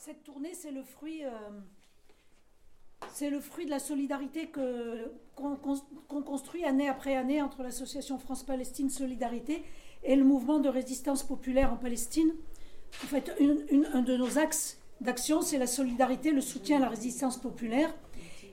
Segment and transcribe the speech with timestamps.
[0.00, 1.30] Cette tournée, c'est le fruit, euh,
[3.28, 4.48] le fruit de la solidarité
[5.34, 5.56] qu'on,
[6.22, 9.64] construit année après année entre l'association France-Palestine Solidarité
[10.04, 12.32] et le mouvement de résistance populaire en Palestine.
[13.02, 13.34] En fait,
[13.92, 17.92] un de nos axes d'action, c'est la solidarité, le soutien à la résistance populaire.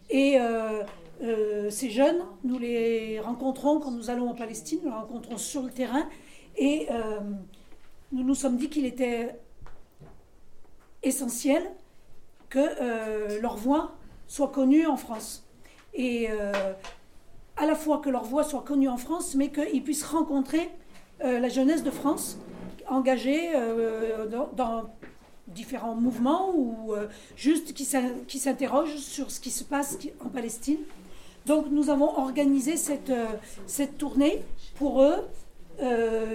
[0.10, 0.84] Et euh,
[1.22, 5.62] euh, ces jeunes, nous les rencontrons quand nous allons en Palestine, nous les rencontrons sur
[5.62, 6.10] le terrain.
[6.58, 6.88] Et
[8.12, 9.36] nous nous sommes dit qu'il était
[11.06, 11.64] essentiel
[12.50, 13.96] que euh, leur voix
[14.28, 15.46] soit connue en France.
[15.94, 16.52] Et euh,
[17.58, 20.70] à la fois que leur voix soit connue en France, mais qu'ils puissent rencontrer
[21.24, 22.38] euh, la jeunesse de France
[22.90, 24.84] engagée euh, dans,
[25.48, 26.94] différents mouvements ou
[27.38, 30.80] juste qui s'in- qui s'interrogent sur ce qui se passe en Palestine.
[31.46, 33.12] Donc nous avons organisé cette,
[33.68, 34.42] cette tournée
[34.74, 35.18] pour eux.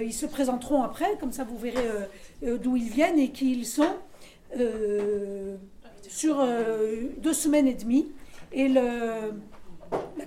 [0.01, 1.89] Ils se présenteront après, comme ça vous verrez
[2.63, 3.97] d'où ils viennent et qui ils sont
[4.59, 5.57] euh,
[6.09, 8.13] sur euh, deux semaines et demie.
[8.53, 9.31] Et la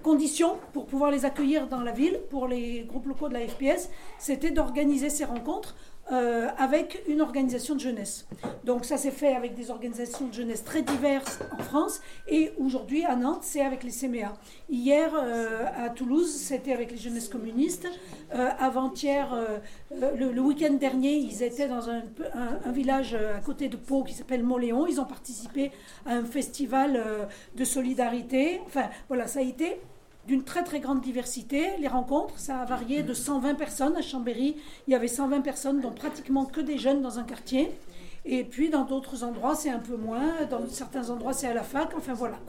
[0.01, 3.89] condition pour pouvoir les accueillir dans la ville, pour les groupes locaux de la FPS,
[4.17, 5.75] c'était d'organiser ces rencontres
[6.11, 8.27] euh, avec une organisation de jeunesse.
[8.65, 13.05] Donc ça s'est fait avec des organisations de jeunesse très diverses en France et aujourd'hui
[13.05, 14.33] à Nantes c'est avec les CMA.
[14.69, 17.87] Hier euh, à Toulouse c'était avec les jeunesses communistes.
[18.35, 19.33] Euh, Avant-hier,
[19.91, 22.03] le, week-end dernier ils étaient dans un,
[22.65, 24.85] un- village à côté de Pau qui s'appelle Moléon.
[24.87, 25.71] Ils ont participé
[26.05, 27.01] à un festival
[27.55, 28.59] de solidarité.
[28.65, 29.79] Enfin voilà ça a été
[30.27, 31.77] d'une très très grande diversité.
[31.79, 33.95] Les rencontres, ça a varié de 120 personnes.
[33.97, 34.55] À Chambéry,
[34.87, 37.71] il y avait 120 personnes, dont pratiquement que des jeunes dans un quartier.
[38.25, 40.45] Et puis dans d'autres endroits, c'est un peu moins.
[40.49, 41.89] Dans certains endroits, c'est à la fac.
[41.97, 42.39] Enfin voilà.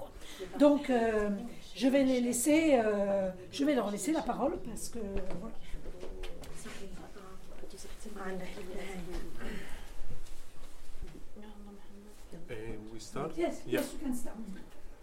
[0.59, 1.31] Donc euh,
[1.75, 4.99] je vais les laisser, euh, je vais leur laisser la parole parce que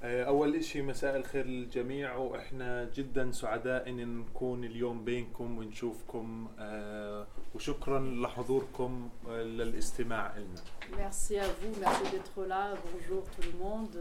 [0.04, 7.28] آه، أول إشي مساء الخير للجميع وإحنا جدا سعداء إن نكون اليوم بينكم ونشوفكم آه،
[7.56, 10.62] وشكرا لحضوركم آه، للاستماع لنا
[10.98, 12.74] Merci à vous, merci d'être là.
[12.86, 13.96] Bonjour tout le monde.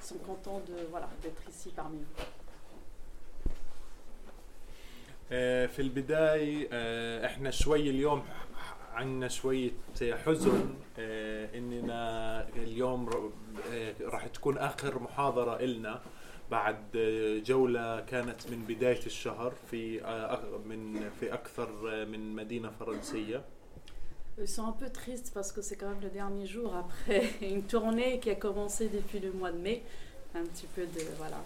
[0.00, 2.24] Ils sont contents de voilà d'être ici parmi vous.
[5.66, 6.68] في البداية
[7.26, 8.22] إحنا شوي اليوم
[8.92, 9.70] عندنا شوية
[10.02, 13.10] حزن آه، إننا اليوم
[13.72, 16.00] آه، راح تكون آخر محاضرة إلنا
[16.50, 22.70] بعد آه، جولة كانت من بداية الشهر في آه، من في أكثر آه، من مدينة
[22.70, 23.42] فرنسية
[24.38, 27.62] Ils sont un peu tristes parce que c'est quand même le dernier jour après une
[27.64, 29.82] tournée qui a commencé depuis le mois de mai.
[30.34, 31.40] Un petit peu de voilà.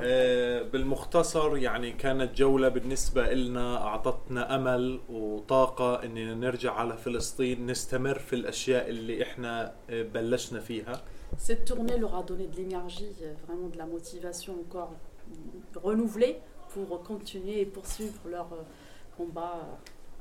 [0.00, 8.18] آه، بالمختصر يعني كانت جولة بالنسبة إلنا أعطتنا أمل وطاقة إننا نرجع على فلسطين نستمر
[8.18, 11.02] في الأشياء اللي إحنا آه، بلشنا فيها
[11.36, 14.92] Cette tournée leur a donné de l'énergie, euh, vraiment de la motivation encore
[15.28, 16.38] mm, renouvelée
[16.72, 18.62] pour continuer et poursuivre leur euh,
[19.16, 19.54] combat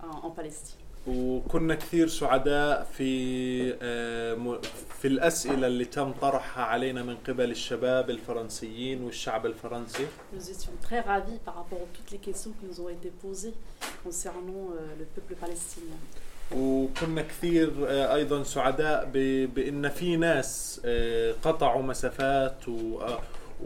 [0.04, 0.80] euh, en, en Palestine.
[1.07, 4.59] وكنا كثير سعداء في آه،
[5.01, 10.06] في الأسئلة اللي تم طرحها علينا من قبل الشباب الفرنسيين والشعب الفرنسي
[10.38, 13.53] Nous étions très ravis par rapport à toutes les questions qui nous ont été posées
[14.03, 15.97] concernant euh, le peuple palestinien.
[16.56, 23.00] وكنا كثير آه، أيضا سعداء ب- بأن في ناس آه، قطعوا مسافات و-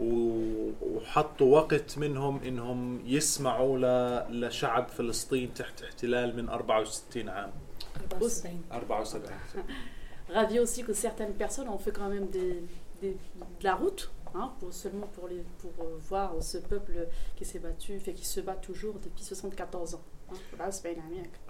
[0.00, 7.50] وحطوا وقت منهم انهم يسمعوا ل- لشعب فلسطين تحت احتلال من 64 عام
[8.20, 9.16] 74
[10.34, 12.52] Ravis aussi que certaines personnes ont fait quand même des,
[13.02, 13.16] des-
[13.60, 16.94] de la route, hein, pour, seulement pour, les, pour euh, voir ce peuple
[17.36, 20.00] qui s'est battu, fait qui se bat toujours depuis 74 ans.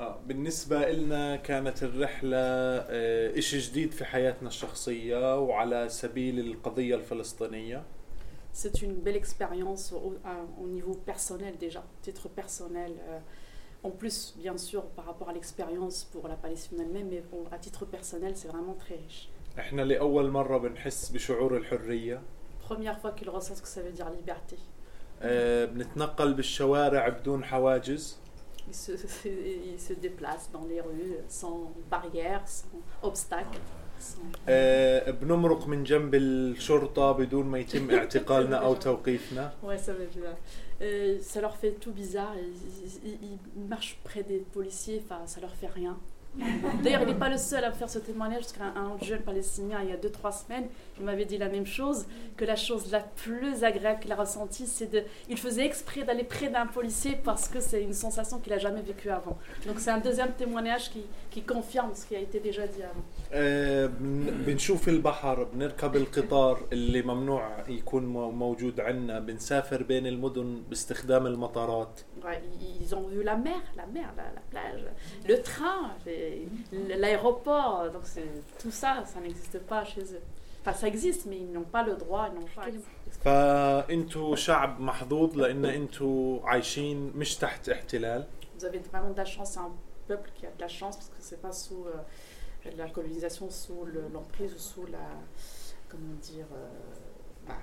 [0.01, 7.83] آه، بالنسبة لنا كانت الرحلة آه، إشي جديد في حياتنا الشخصية وعلى سبيل القضية الفلسطينية
[8.54, 12.94] C'est une belle expérience au, à- au niveau personnel déjà, titre personnel.
[13.10, 13.20] euh,
[13.84, 17.58] en plus, bien sûr, par rapport à l'expérience pour la Palestine elle-même, mais bon, à
[17.60, 19.30] titre personnel, c'est vraiment très riche.
[19.60, 22.22] احنا لأول مرة بنحس بشعور الحرية
[22.70, 24.58] Première fois qu'il ressent ce que ça veut dire liberté.
[25.22, 28.18] آه، بنتنقل بالشوارع بدون حواجز
[28.70, 28.92] Il se,
[29.26, 33.60] il se déplace dans les rues sans barrières, sans obstacles.
[34.49, 39.93] آه، بنمرق من جنب الشرطة بدون ما يتم اعتقالنا أو توقيفنا ça.
[40.83, 42.35] Euh, leur fait tout bizarre.
[43.05, 45.97] Ils marchent près des policiers, enfin, ça leur fait rien.
[46.84, 49.22] D'ailleurs, il n'est pas le seul à faire ce témoignage, parce qu'un un autre jeune
[49.22, 50.68] palestinien, il y a 2-3 semaines,
[51.00, 52.06] il m'avait dit la même chose,
[52.38, 55.02] que la chose la plus agréable qu'il a ressentie, c'est de...
[55.30, 58.82] Il faisait exprès d'aller près d'un policier parce que c'est une sensation qu'il n'a jamais
[58.84, 59.36] vécue avant.
[59.66, 63.04] Donc c'est un deuxième témoignage qui, qui confirme ce qui a été déjà dit avant.
[63.34, 70.62] آه، بن- بنشوف البحر بنركب القطار اللي ممنوع يكون مو- موجود عندنا بنسافر بين المدن
[70.70, 74.84] باستخدام المطارات Ouais, ils- ils ont vu la mer, la mer, la, la plage,
[75.30, 76.21] le train, les-
[76.96, 77.90] l'aéroport.
[77.92, 80.22] Donc c'est tout ça, ça n'existe pas chez eux.
[80.62, 82.66] Enfin, ça existe, mais ils n'ont pas le droit, ils n'ont pas.
[83.24, 88.26] فانتوا شعب محظوظ لان انتوا عايشين مش تحت احتلال
[88.60, 89.72] Vous avez vraiment de la chance, c'est un
[90.08, 93.86] peuple qui a de la chance parce que c'est pas sous euh, la colonisation, sous
[93.86, 95.06] le- l'emprise ou sous la.
[95.90, 96.48] Comment dire.
[96.54, 96.68] euh,
[97.48, 97.54] bah,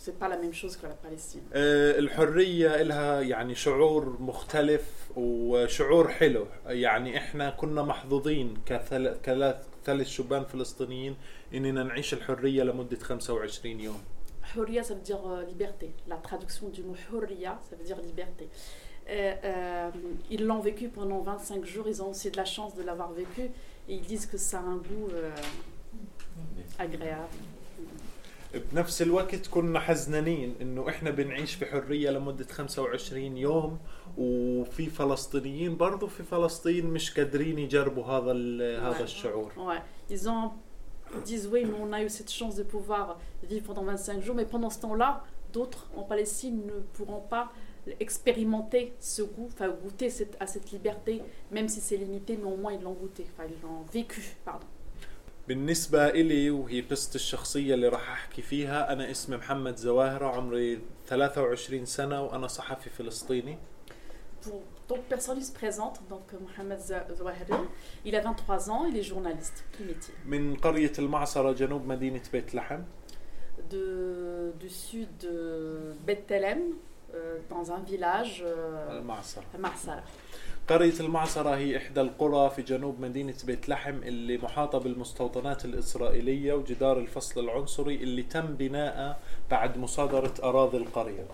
[0.00, 1.42] c'est pas la même chose que la Palestine.
[1.52, 10.06] آه، الحرية إلها يعني شعور مختلف وشعور حلو يعني إحنا كنا محظوظين كثلاث كثلاث ثلاث
[10.06, 11.16] شبان فلسطينيين
[11.54, 14.02] إننا نعيش الحرية لمدة 25 يوم
[14.54, 15.90] Huria, ça veut dire euh, liberté.
[16.06, 18.48] La traduction du mot Huria, ça veut dire liberté.
[19.08, 19.90] Et, euh,
[20.30, 23.42] ils l'ont vécu pendant 25 jours, ils ont aussi de la chance de l'avoir vécu
[23.88, 25.30] et ils disent que ça a un goût euh,
[26.78, 27.28] agréable.
[28.72, 33.78] بنفس الوقت كنا حزنانين إنه إحنا بنعيش في حرية لمدة 25 يوم
[34.18, 39.02] وفي فلسطينيين برضو في فلسطين مش قادرين يجربوا هذا ال- هذا Ouais.
[39.02, 39.80] الشعور Ouais.
[40.12, 40.50] Ils ont,
[41.14, 43.18] ils disent oui, mais on a eu cette chance de pouvoir
[43.50, 45.22] vivre pendant 25 jours, mais pendant ce temps-là,
[45.52, 47.50] d'autres en Palestine ne pourront pas
[48.00, 52.56] expérimenter ce goût, enfin goûter cette- à cette liberté, même si c'est limité, mais au
[52.56, 54.66] moins ils l'ont goûté, enfin ils l'ont vécu, pardon.
[55.47, 61.85] بالنسبة إلي وهي قصة الشخصية اللي راح أحكي فيها أنا اسمي محمد زواهرة عمري 23
[61.85, 63.57] سنة وأنا صحفي فلسطيني
[64.89, 66.01] Donc, personne ne se présente.
[66.09, 66.79] Donc, Mohamed
[67.15, 67.45] Zouahri,
[68.03, 69.63] il a 23 ans, il est journaliste.
[69.77, 72.81] Quel métier من قرية المعصرة جنوب مدينة بيت لحم.
[73.69, 76.59] De, du sud de Bethlehem,
[77.13, 78.43] euh, dans un village.
[78.45, 79.43] Euh, المعصرة.
[79.55, 80.03] المعصرة.
[80.71, 86.99] قرية المعصرة هي إحدى القرى في جنوب مدينة بيت لحم اللي محاطة بالمستوطنات الإسرائيلية وجدار
[86.99, 89.17] الفصل العنصري اللي تم بناءه
[89.51, 91.25] بعد مصادرة أراضي القرية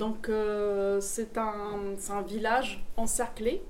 [0.00, 3.60] Donc euh, c'est un, c'est un village encerclé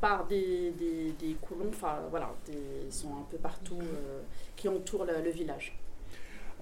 [0.00, 4.20] par des, des, des colons, enfin voilà, des- ils sont un peu partout euh,
[4.56, 5.72] qui entourent le, le village.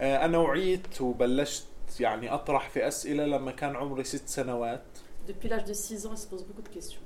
[0.01, 1.67] آه، أنا وعيت وبلشت
[2.01, 4.83] يعني أطرح في أسئلة لما كان عمري ست سنوات
[5.29, 7.03] Depuis l'âge de 6 ans, ils se posent beaucoup de questions.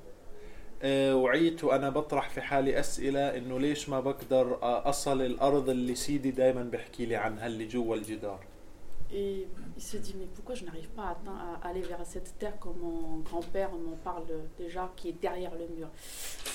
[0.82, 6.30] آه، وعيت وأنا بطرح في حالي أسئلة إنه ليش ما بقدر أصل الأرض اللي سيدي
[6.30, 8.40] دائما بيحكي لي عنها اللي جوا الجدار.
[9.13, 9.47] Et
[9.77, 12.59] il se dit, mais pourquoi je n'arrive pas à, atteindre- à aller vers cette terre
[12.59, 14.25] comme mon grand-père m'en parle
[14.59, 15.87] déjà, qui est derrière le mur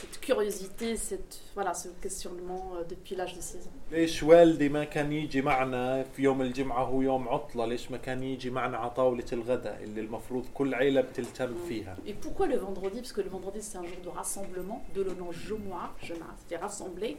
[0.00, 3.70] Cette curiosité, cette, voilà, ce questionnement euh, depuis l'âge de 6 ans.
[3.92, 8.22] ليش والدي ما كان يجي معنا في يوم الجمعه هو يوم عطله ليش ما كان
[8.22, 12.96] يجي معنا على طاوله الغداء اللي المفروض كل عيله بتلتم فيها Et pourquoi le vendredi
[13.00, 16.56] Parce que le vendredi, c'est un jour de rassemblement, de le nom Jomoa, Jema, c'était
[16.56, 17.16] rassembler.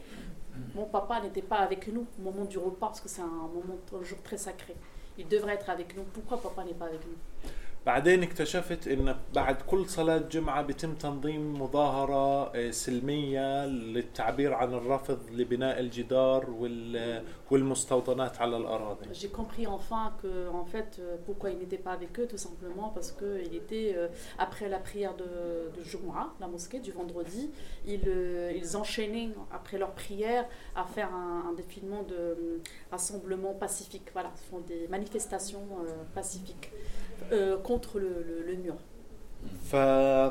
[0.76, 3.76] Mon papa n'était pas avec nous au moment du repas, parce que c'est un moment,
[4.00, 4.74] un jour très sacré.
[5.19, 6.03] Il devrait être avec nous.
[6.03, 7.49] Pourquoi papa n'est pas avec nous?
[7.86, 15.18] بعدين اكتشفت ان بعد كل صلاة جمعة بيتم تنظيم مظاهرة آه، سلمية للتعبير عن الرفض
[15.32, 21.58] لبناء الجدار وال- والمستوطنات على الأراضي J'ai compris enfin que, en fait, euh, pourquoi il
[21.58, 24.08] n'était pas avec eux, tout simplement parce qu'il était, euh,
[24.38, 25.30] après la prière de,
[25.76, 27.50] de Jumu'ah, la mosquée, du vendredi,
[27.86, 32.58] ils, euh, ils enchaînaient, après leur prière, à faire un, un défilement de euh,
[32.90, 34.06] rassemblement pacifique.
[34.16, 37.07] Voilà, ils font des manifestations euh, pacifiques euh,
[37.62, 38.74] contre le, le- le mur.
[39.70, 39.76] ف...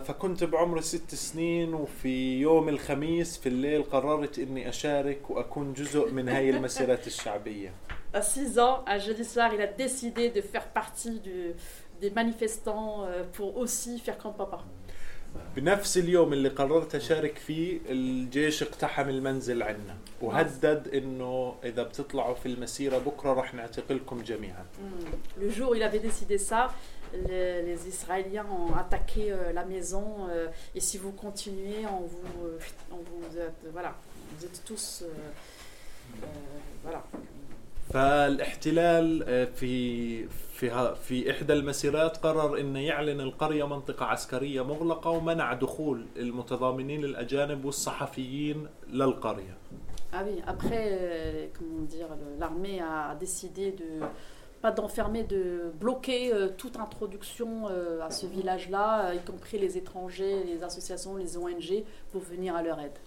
[0.07, 6.29] فكنت بعمر ست سنين وفي يوم الخميس في الليل قررت اني اشارك واكون جزء من
[6.29, 7.73] هاي المسيرات الشعبية
[8.15, 11.53] À 6 ans, un jeudi soir, il a décidé de faire partie du-
[12.01, 14.59] des manifestants euh, pour aussi faire comme papa.
[15.56, 22.46] بنفس اليوم اللي قررت اشارك فيه الجيش اقتحم المنزل عنا وهدد انه اذا بتطلعوا في
[22.46, 25.42] المسيرة بكرة رح نعتقلكم جميعا Hmm.
[25.42, 26.62] Le jour il avait décidé ça,
[27.12, 32.58] les, Israéliens ont attaqué euh, la maison euh, et si vous continuez, on vous, euh,
[32.92, 33.22] on vous
[33.72, 33.92] voilà,
[34.32, 35.06] vous êtes tous, euh,
[36.22, 36.26] euh,
[36.84, 37.02] voilà.
[37.90, 45.52] فالاحتلال آه، في في في احدى المسيرات قرر انه يعلن القريه منطقه عسكريه مغلقه ومنع
[45.52, 49.58] دخول المتضامنين الاجانب والصحفيين للقريه.
[50.10, 52.08] Ah oui, après, euh, comment dire,
[52.40, 53.90] l'armée a décidé de
[54.60, 59.76] pas d'enfermer, de bloquer euh, toute introduction euh, à ce village-là, euh, y compris les
[59.78, 62.98] étrangers, les associations, les ONG, pour venir à leur aide.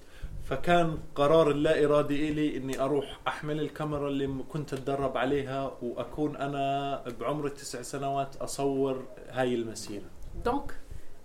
[0.51, 6.37] فكان قرار اللا ارادي الي اني اروح احمل الكاميرا اللي م- كنت اتدرب عليها واكون
[6.37, 10.05] انا بعمر التسع سنوات اصور هاي المسيره.
[10.45, 10.73] Donc,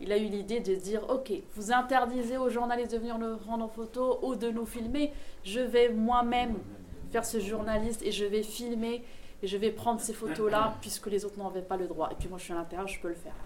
[0.03, 3.63] il a eu l'idée de dire Ok, vous interdisez aux journalistes de venir nous prendre
[3.65, 5.05] en photo ou de nous filmer,
[5.53, 6.55] je vais moi-même
[7.11, 8.95] faire ce journaliste et je vais filmer
[9.43, 12.07] et je vais prendre ces photos-là puisque les autres n'en avaient pas le droit.
[12.13, 13.39] Et puis moi je suis à l'intérieur, je peux le faire.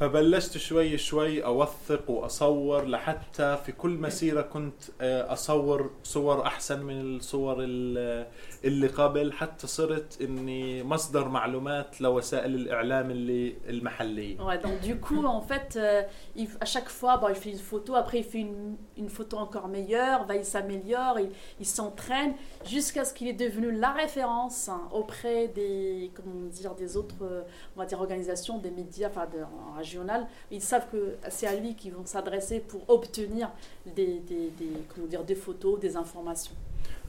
[0.00, 7.00] فبلشت شوي شوي اوثق واصور لحتى في كل مسيره كنت آه، اصور صور احسن من
[7.00, 8.26] الصور ال-
[8.64, 15.24] اللي قبل حتى صرت اني مصدر معلومات لوسائل الاعلام اللي المحليه Ouais, donc du coup,
[15.26, 16.02] en fait, euh,
[16.36, 19.34] il- à chaque fois, bon, il fait une photo, après il fait une, une photo
[19.46, 22.32] encore meilleure, va, il s'améliore, il, il s'entraîne,
[22.74, 27.42] jusqu'à ce qu'il est devenu la référence hein, auprès des, comment dire, des autres, euh,
[27.74, 29.26] on va dire, organisations, des médias, enfin,
[29.68, 30.26] en régional.
[30.50, 33.50] Ils savent que c'est à lui qu'ils vont s'adresser pour obtenir
[33.86, 36.56] des, des, des, comment dire, des photos, des informations.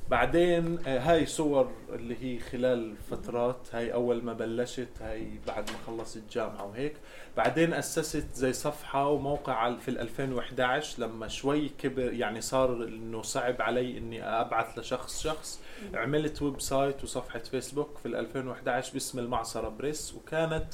[0.10, 5.78] بعدين آه، هاي صور اللي هي خلال فترات هاي أول ما بلشت هاي بعد ما
[5.88, 6.94] خلصت الجامعة وهيك
[7.38, 13.62] بعدين أسست زي صفحة وموقع في ال 2011 لما شوي كبر يعني صار إنه صعب
[13.62, 15.60] علي إني أبعث لشخص شخص
[15.94, 20.68] عملت ويب سايت وصفحة فيسبوك في ال 2011 باسم المعصرة بريس وكانت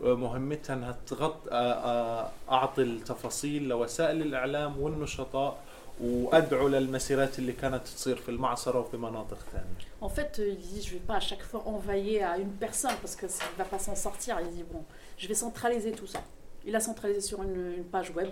[0.00, 5.58] مهمتها انها تغط آه، آه، اعطي التفاصيل لوسائل الاعلام والنشطاء
[6.00, 10.82] وادعو للمسيرات اللي كانت تصير في المعصره وفي مناطق ثانية En fait, euh, il dit,
[10.86, 13.80] je vais pas à chaque fois envoyer à une personne parce ça ne va pas
[13.80, 14.38] s'en sortir.
[14.40, 14.82] Il dit, bon,
[15.16, 16.20] je vais centraliser tout ça.
[16.64, 18.30] Il a centralisé sur une, une page web.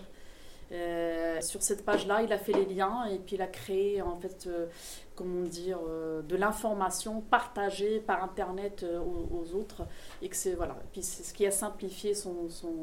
[0.73, 4.17] Euh, sur cette page-là, il a fait les liens et puis il a créé, en
[4.23, 4.67] fait, euh,
[5.17, 9.81] comment dire, euh, de l'information partagée par Internet euh, aux, aux autres.
[10.21, 10.75] Et que c'est, voilà.
[10.85, 12.73] Et puis c'est ce qui a simplifié son, son,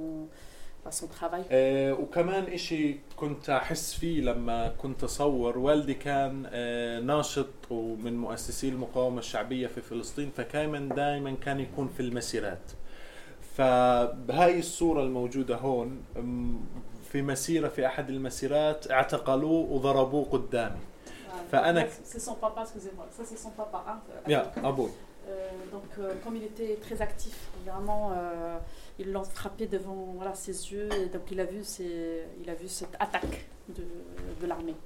[0.83, 1.42] enfin, son travail.
[1.50, 8.68] آه، وكمان اشي كنت احس فيه لما كنت اصور والدي كان آه، ناشط ومن مؤسسي
[8.68, 12.71] المقاومه الشعبيه في فلسطين فكان دائما كان يكون في المسيرات
[13.57, 16.61] فبهاي الصوره الموجوده هون أم،
[17.12, 20.78] في مسيره في احد المسيرات اعتقلوه وضربوه قدامي
[21.52, 23.07] فأنا- C'est son papa, excusez-moi.
[23.16, 23.78] Ça, c'est son papa.
[23.88, 23.99] hein.
[24.30, 25.30] يا ابوي Euh,
[25.76, 28.57] donc, euh, comme il était très actif, vraiment, euh,
[28.99, 30.88] ils l'ont frappé devant voilà, ses yeux.
[31.02, 33.37] Et donc, il a vu, ces- il a vu cette attaque
[33.76, 33.85] de,
[34.40, 34.76] de l'armée.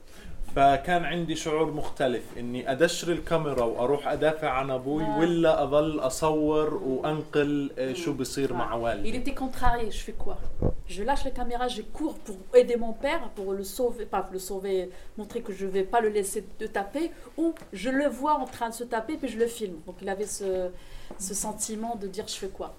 [0.56, 5.18] فكان عندي شعور مختلف اني ادشر الكاميرا واروح ادافع عن ابوي آه.
[5.18, 9.90] ولا اظل اصور وانقل آه، شو بصير مع Il والدي était contrarié.
[9.90, 10.36] Je fais quoi
[10.86, 14.38] Je lâche la caméra, je cours pour aider mon père, pour le sauver, pas le
[14.38, 17.06] sauver, montrer que je ne vais pas le laisser de taper,
[17.40, 19.78] ou je le vois en train de se taper, puis je le filme.
[19.86, 20.50] Donc, il avait ce,
[21.28, 22.70] ce sentiment de dire je fais quoi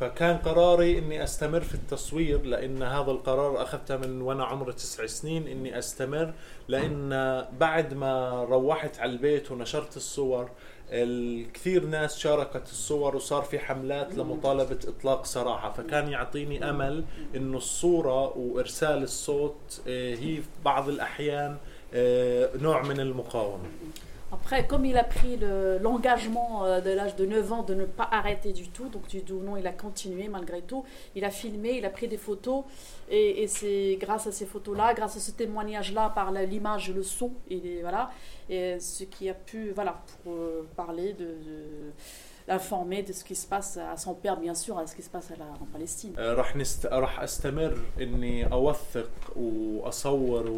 [0.00, 5.48] فكان قراري إني أستمر في التصوير لأن هذا القرار أخذته من وأنا عمري تسع سنين
[5.48, 6.32] إني أستمر
[6.68, 7.10] لأن
[7.60, 10.50] بعد ما روحت على البيت ونشرت الصور
[10.90, 15.72] الكثير ناس شاركت الصور وصار في حملات لمطالبة إطلاق سراحة.
[15.72, 17.04] فكان يعطيني أمل
[17.36, 21.56] إنه الصورة وإرسال الصوت آه، هي في بعض الأحيان
[21.94, 23.68] آه، نوع من المقاومة.
[24.31, 27.85] Après, comme il a pris le- l'engagement euh, de l'âge de 9 ans de ne
[27.85, 30.83] pas arrêter du tout, donc du tout non, il a continué malgré tout.
[31.15, 32.63] Il a filmé, il a pris des photos,
[33.11, 36.93] et, et c'est grâce à ces photos-là, grâce à ce témoignage-là, par la- l'image et
[36.93, 38.03] le son, et les- voilà,
[38.49, 41.91] et ce qui a pu, voilà, pour euh, parler de, de-
[42.47, 45.09] l'informer de ce qui se passe à son père, bien sûr, à ce qui se
[45.15, 46.13] passe à la- en Palestine.
[46.17, 46.85] آه، راح نست...
[46.85, 50.49] راح استمر اني اوثق واصور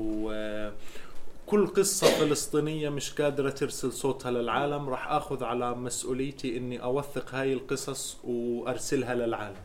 [1.50, 7.54] وكل قصة فلسطينية مش قادرة ترسل صوتها للعالم راح اخذ على مسؤوليتي اني اوثق هاي
[7.54, 9.56] القصص وارسلها للعالم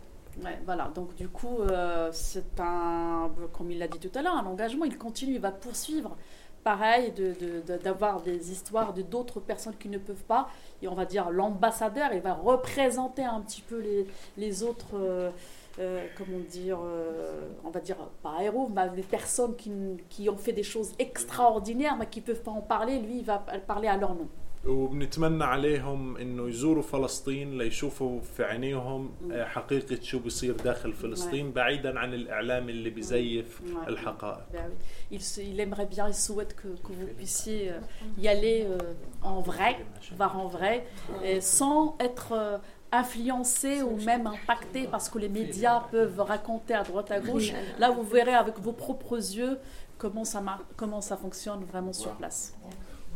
[0.44, 4.36] Ouais, voilà, donc du coup, euh, c'est un, comme il l'a dit tout à l'heure,
[4.36, 6.16] un engagement, il continue, il va poursuivre.
[6.64, 10.48] Pareil, de- de- de- d'avoir des histoires de d'autres personnes qui ne peuvent pas.
[10.82, 14.06] Et on va dire l'ambassadeur, il va représenter un petit peu les,
[14.38, 15.30] les autres, euh,
[15.78, 19.70] euh, comment dire, euh, on va dire pas héros, mais des personnes qui,
[20.08, 22.98] qui ont fait des choses extraordinaires, mais qui ne peuvent pas en parler.
[22.98, 24.28] Lui, il va parler à leur nom.
[24.66, 31.98] وبنتمنى عليهم انه يزوروا فلسطين ليشوفوا في عينيهم آه، حقيقة شو بيصير داخل فلسطين بعيدا
[31.98, 33.88] عن الاعلام اللي بيزيف Ouais.
[33.88, 35.14] الحقائق Ben oui.
[35.16, 37.78] il, se- il aimerait bien, il souhaite que, que vous puissiez euh,
[38.18, 38.78] y aller euh,
[39.22, 39.76] en vrai,
[40.18, 40.84] voir en vrai,
[41.24, 42.58] et sans être euh,
[42.94, 47.52] influencé ou même impacté parce que les médias peuvent raconter à droite à gauche.
[47.78, 49.58] Là, vous verrez avec vos propres yeux
[49.98, 52.54] comment ça, mar- comment ça fonctionne vraiment sur place.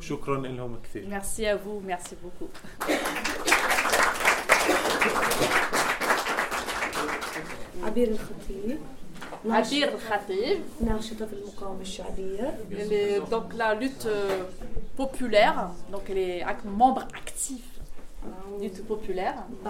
[0.00, 2.48] شكرا لهم كثير Merci à vous, merci beaucoup.
[7.84, 8.78] عبير الخطيب
[9.44, 14.42] Abir Khatib, ناشطة في المقاومة الشعبية elle est donc la lutte euh,
[14.96, 17.64] populaire, donc elle est ac- membre actif
[18.89, 19.67] populaire.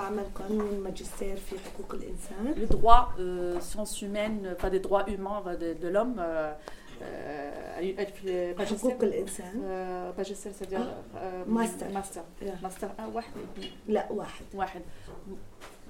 [0.83, 5.73] ماجستير في حقوق الإنسان le droit euh, sciences humaines, pas des droits humains enfin, de,
[5.73, 6.53] de l'homme, euh,
[7.01, 8.61] Euh.
[8.65, 11.89] حقوق الانسان Euh, c'est-à-dire euh, Master.
[11.91, 12.23] Master.
[12.41, 12.55] Yeah.
[12.63, 13.31] Master 1, واحد
[13.87, 14.81] لا واحد واحد.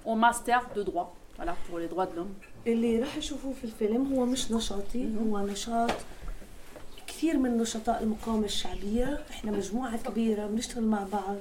[0.06, 2.34] En master de droit, voilà, pour les droits de l'homme.
[2.68, 5.10] اللي راح يشوفوه في الفيلم هو مش نشاطي.
[5.18, 5.92] هو نشاط
[7.08, 11.36] كثير من نشطاء المقاومة الشعبية إحنا مجموعة كبيرة بنشتغل مع بعض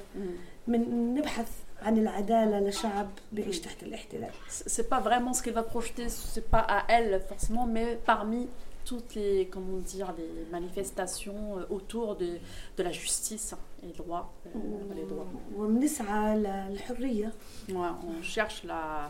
[0.68, 1.50] من نبحث
[1.82, 6.50] عن العدالة لشعب بيعيش تحت الاحتلال C'est c'est pas vraiment ce qu'elle va projeter, c'est
[6.56, 8.48] pas à elle forcément, mais parmi
[8.86, 12.30] toutes les, comment dire, les manifestations euh, autour de,
[12.78, 14.26] de la justice et le droit.
[14.48, 15.28] euh, les droits.
[15.58, 17.32] وبنسعى للحرية
[17.70, 19.10] Ouais, on cherche la,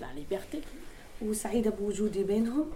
[0.00, 0.58] la liberté.
[1.22, 2.66] وسعيدة بوجودي بينهم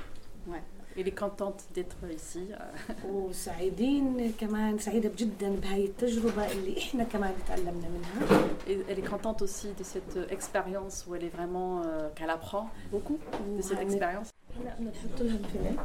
[0.48, 0.73] Ouais.
[0.97, 2.57] اللي كونتونت ديتر ايسي
[3.05, 8.47] وسعيدين كمان سعيدة جدا بهاي التجربة اللي إحنا كمان تعلمنا منها.
[8.67, 11.83] اللي كونتونت اوسي دي سيت اكسبيريونس و اللي فريمون
[12.15, 13.15] كالا qu'elle بوكو
[13.55, 14.27] دي سيت اكسبيريونس
[14.59, 15.77] هلا بدنا نحط لهم فيلم.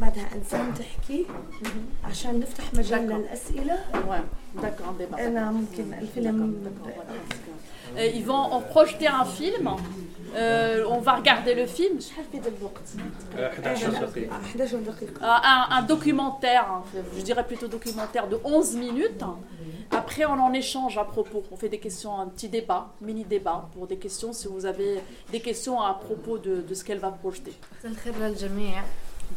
[0.00, 1.26] بعدها إنسان تحكي
[2.04, 3.78] عشان نفتح مجال للأسئلة.
[4.62, 6.64] داكور أنا ممكن الفيلم
[7.96, 9.70] Euh, ils vont en projeter un film.
[10.34, 11.98] Euh, on va regarder le film.
[15.22, 16.84] Euh, un, documentaire, hein.
[17.16, 19.24] je dirais plutôt documentaire de 11 minutes.
[19.90, 21.44] Après, on en échange à propos.
[21.50, 25.00] On fait des questions, un petit débat, mini débat pour des questions si vous avez
[25.32, 27.54] des questions à propos de, ce qu'elle va projeter.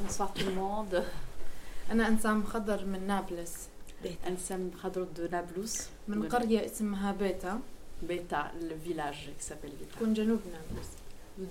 [0.01, 1.03] Bonsoir tout le monde.
[5.15, 5.89] de Nablus.
[8.02, 8.10] من Oui.
[8.10, 9.96] قرية اسمها بيتا Beta, le village qui s'appelle Beta.
[9.96, 10.88] تكون جنوب نابلس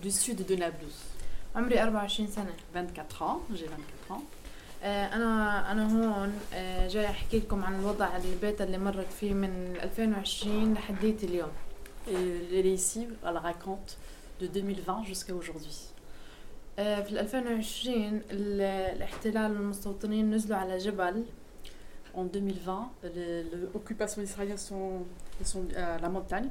[0.03, 0.95] Du sud de Nablus.
[1.55, 4.21] عمري 24 سنة 24 ans, j'ai 24 ans.
[4.83, 5.91] آه، أنا أنا
[6.23, 11.51] هون آه، جاي أحكي لكم عن الوضع البيتا اللي مرت فيه من 2020 لحديت اليوم
[12.07, 13.97] Et elle est ici, elle raconte
[14.41, 15.77] de 2020 jusqu'à aujourd'hui.
[16.79, 18.61] آه، في 2020 ال-
[18.95, 21.25] الاحتلال والمستوطنين نزلوا على جبل
[22.15, 23.43] En 2020, les-
[23.73, 25.03] l'occupation israélienne sont,
[25.41, 26.49] ils sont à la montagne.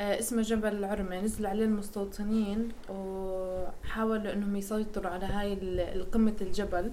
[0.00, 6.90] آه، اسمه جبل العرمة نزلوا عليه المستوطنين وحاولوا انهم يسيطروا على هاي ال- القمة الجبل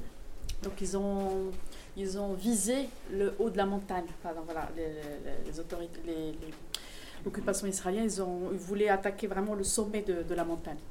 [0.65, 1.51] Donc ils ont,
[2.03, 2.79] ils ont visé
[3.19, 4.09] le haut de la montagne.
[4.23, 4.87] Pardon, voilà, les,
[5.25, 6.53] les- les autorités, les- les-
[7.25, 10.81] l'occupation israélienne, ils, ont, ils voulaient attaquer vraiment le sommet de, de la montagne.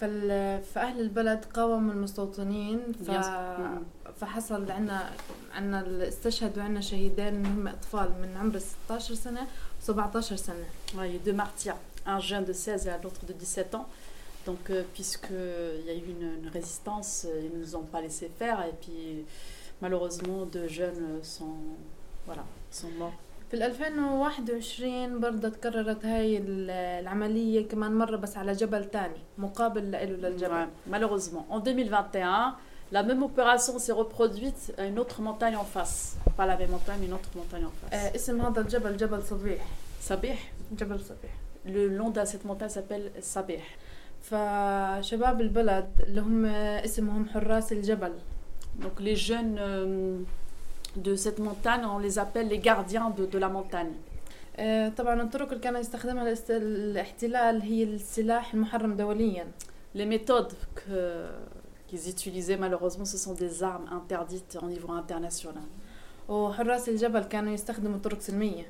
[0.00, 0.62] فال...
[0.62, 3.10] فأهل البلد قاوموا المستوطنين ف...
[3.10, 3.82] Bien sûr.
[4.20, 5.10] فحصل عنا
[5.54, 9.46] عنا استشهدوا عنا شهيدين اللي هم أطفال من عمر 16 سنة
[9.86, 10.64] و17 سنة
[10.96, 11.76] Ouais, il y a deux martyrs,
[12.06, 13.86] un jeune de 16 et un autre de 17 ans.
[14.46, 18.00] Donc, euh, puisqu'il y a eu une, une résistance, euh, ils ne nous ont pas
[18.00, 18.64] laissé faire.
[18.64, 19.24] Et puis,
[19.82, 21.56] malheureusement, deux jeunes euh, sont,
[22.24, 23.12] voilà, sont morts.
[23.52, 30.04] في 2021 برضه تكررت هاي ال- العملية كمان مرة بس على جبل تاني مقابل له
[30.04, 31.44] للجبل Ouais, malheureusement.
[31.54, 32.54] En 2021,
[32.92, 36.16] la même opération s'est reproduite à une autre montagne en face.
[36.36, 37.94] Pas la même montagne, mais une autre montagne en face.
[37.94, 39.66] آه اسم هذا الجبل جبل صبيح
[40.08, 40.38] Sabeh,
[40.80, 41.32] جبل صبيح
[41.66, 43.62] le nom de cette montagne s'appelle Sabeh.
[44.22, 46.46] فشباب البلد اللي هم
[46.84, 48.12] اسمهم حراس الجبل
[48.82, 50.22] Donc, les jeunes euh,
[50.96, 53.92] de cette montagne, on les appelle les gardiens de, de la montagne.
[54.60, 59.46] آه، طبعا الطرق اللي كان يستخدمها الاست- الاحتلال هي السلاح المحرم دوليا
[59.96, 61.30] Les méthodes que-
[61.88, 65.64] qu'ils utilisaient, malheureusement, ce sont des armes interdites au niveau international.
[66.28, 68.66] وحراس الجبل كانوا يستخدموا طرق سلمية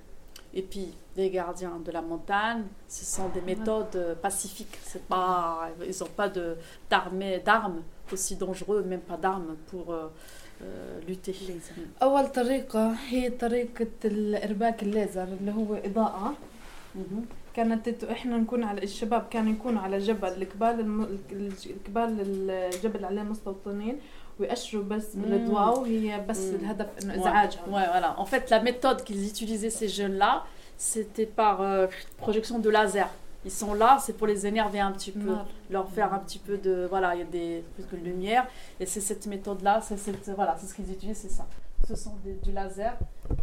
[0.55, 2.63] Et puis, les gardiens de la montagne,
[2.97, 4.77] ce sont des méthodes euh, pacifiques.
[4.91, 6.57] C'est pas, ils n'ont pas de-
[6.91, 7.81] d'armes d'armes
[8.15, 10.09] aussi dangereuses, même pas d'armes pour euh,
[10.62, 11.34] euh, lutter.
[12.04, 15.80] أول طريقة هي طريقة الإرباك الليزر اللي هو
[16.96, 17.26] Mhm.
[17.56, 21.20] كانت إحنا نكون على الشباب كانوا يكونوا على جبل الكبال الم...
[21.66, 23.98] الكبال الجبل عليه مستوطنين
[24.40, 25.22] ويأشروا بس مم.
[25.22, 26.40] بالأضواء وهي بس.
[26.50, 27.18] الهدف إنه Ouais.
[27.18, 28.20] إزعاجهم Ouais, voilà.
[28.20, 30.44] En fait, la méthode qu'ils utilisaient, ces jeunes-là,
[30.78, 31.88] c'était par euh,
[32.18, 33.10] projection de laser.
[33.45, 35.31] Ils sont là, c'est pour les énerver un petit peu.
[35.31, 35.47] نار.
[35.71, 38.45] leur faire un petit peu de voilà il y a des plus de lumière
[38.81, 41.47] et c'est cette méthode là c'est cette voilà c'est ce qu'ils utilisent c'est ça
[41.91, 42.95] ce sont des- du laser
[43.31, 43.35] euh,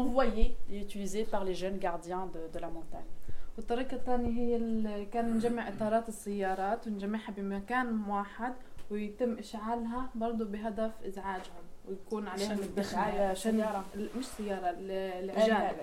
[0.00, 3.10] envoyé et utilisé par les jeunes gardiens de, de la montagne
[3.56, 8.52] والطريقة الثانية هي ال- كان نجمع إطارات السيارات ونجمعها بمكان واحد
[8.90, 13.84] ويتم إشعالها برضو بهدف إزعاجهم ويكون عليهم عشان الدخل الدخل- عشان سيارة.
[13.94, 14.90] ال- مش سيارة ال-
[15.30, 15.76] العجال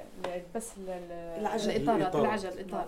[0.56, 1.70] بس ال- ال- العجل.
[1.72, 2.22] الإطارات الإطار.
[2.26, 2.88] العجل الإطار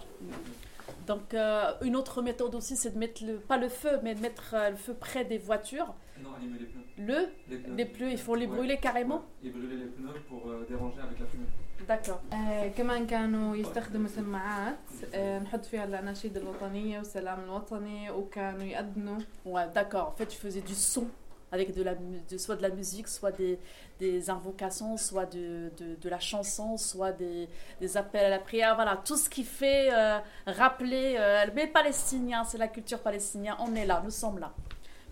[1.07, 4.21] donc euh, une autre méthode aussi c'est de mettre le, pas le feu mais de
[4.21, 6.83] mettre euh, le feu près des voitures Non, ils mettent les pneus.
[7.09, 7.19] le
[7.49, 7.75] Les pneus.
[7.79, 8.55] les pneus il faut les Ouais.
[8.55, 9.43] brûler carrément Ouais.
[9.45, 11.45] Ils brûlaient les pneus pour euh, déranger avec la fumée.
[11.87, 14.75] d'accord آه كمان كانوا يستخدموا سماعات
[15.13, 20.61] آه نحط فيها الأناشيد الوطنية والسلام الوطني وكانوا يأذنوا ouais d'accord en fait tu faisais
[20.61, 21.07] du son
[21.51, 23.57] avec de la, mu- de, soit de la musique, soit des,
[23.99, 27.47] des invocations, soit de, de, de la chanson, soit des,
[27.79, 28.75] des appels à la prière.
[28.75, 33.55] Voilà, tout ce qui fait euh, rappeler euh, les Palestiniens, c'est la culture palestinienne.
[33.59, 34.51] On est là, nous sommes là.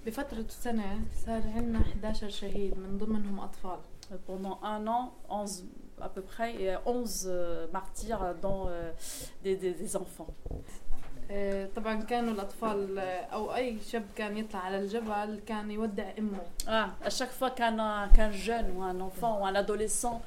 [0.06, 3.80] بفترة سنة صار عندنا 11 شهيد من ضمنهم أطفال
[4.12, 5.66] Euh, Pendant un an, 11
[6.00, 8.92] à peu près, et 11 euh, martyrs dont euh,
[9.44, 10.28] des, des, des enfants.
[11.33, 16.39] آه، طبعا كانوا الأطفال آه، أو أي شاب كان يطلع على الجبل كان يودع أمه.
[16.69, 17.77] آه اشاك فوا كان
[18.17, 20.21] كان جون و ان انفون و ان ادوليسون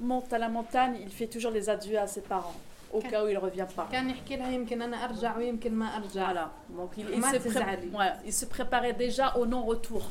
[0.00, 2.58] مونت على مونتان il fait toujours les adieux à ses parents
[2.92, 6.32] au cas où il revient كان يحكي لها يمكن أنا أرجع ويمكن ما أرجع.
[6.32, 10.10] لا دونك il se prépare ouais il se préparait déjà au non retour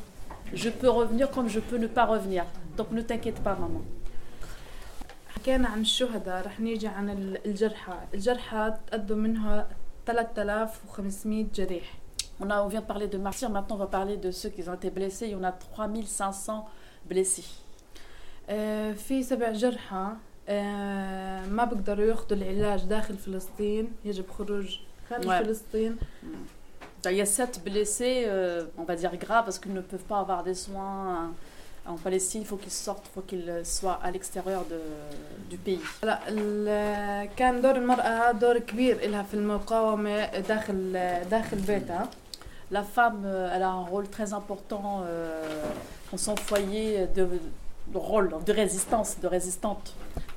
[0.52, 2.44] je peux revenir comme je peux ne pas revenir.
[2.76, 3.82] Donc ne t'inquiète pas maman.
[5.28, 7.92] حكينا عن الشهداء رح نيجي عن الجرحى.
[8.14, 9.66] الجرحى تقدم منها
[12.41, 14.67] On, a, on vient de parler de martyrs, maintenant on va parler de ceux qui
[14.69, 15.25] ont été blessés.
[15.27, 16.65] Il y en a 3500
[17.09, 17.43] blessés.
[18.49, 20.13] آه، في سبع جرحى
[20.49, 24.77] آه، ما بيقدروا ياخذوا العلاج داخل فلسطين يجب خروج
[25.09, 25.43] خارج Ouais.
[25.43, 25.97] فلسطين
[27.05, 30.19] Il y a 7 blessés, euh, on va dire graves, parce qu'ils ne peuvent pas
[30.19, 31.31] avoir des soins
[31.87, 32.41] en Palestine.
[32.41, 35.79] Il faut qu'ils sortent, il faut qu'ils soient à l'extérieur de- du pays.
[36.03, 40.93] لا ال- كان دور المرأة دور كبير إلها في المقاومة داخل
[41.31, 42.07] داخل بيتها
[42.71, 45.63] La femme, euh, elle a un rôle très important euh,
[46.11, 47.23] dans son foyer de,
[47.93, 49.85] de rôle, de résistance, de résistante.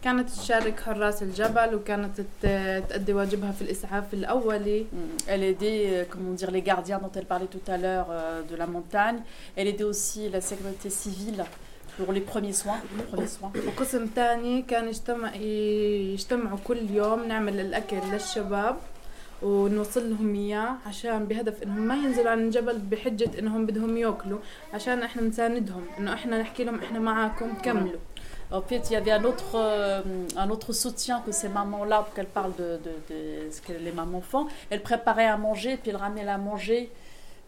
[0.08, 5.32] كانت تشارك حراس الجبل وكانت تأدي واجبها في الإسعاف الأولي Mm.
[5.32, 8.56] Elle aidait, euh, comment dire, les gardiens dont elle parlait tout à l'heure euh, de
[8.56, 9.20] la montagne.
[9.56, 11.43] Elle aidait aussi la sécurité civile
[11.98, 12.80] pour les premiers soins.
[12.98, 13.52] Les premiers soins.
[13.67, 18.76] وقسم تاني كان يجتمع يجتمعوا كل يوم نعمل الأكل للشباب
[19.41, 24.39] ونوصل لهم إياه عشان بهدف إنهم ما ينزلوا عن الجبل بحجة إنهم بدهم يأكلوا
[24.74, 28.00] عشان إحنا نساندهم إنه إحنا نحكي لهم إحنا معاكم كملوا
[28.51, 30.01] En fait, il y avait un autre, euh,
[30.38, 33.91] un autre soutien que ces mamans-là, pour qu'elles parlent de, de, de ce que les
[33.91, 34.47] mamans font.
[34.69, 36.89] Elles préparaient à manger, puis elles ramenaient à manger